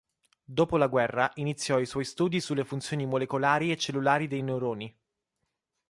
[0.43, 4.97] Dopo la guerra iniziò i suoi studi sulle funzioni molecolari e cellulari dei neuroni.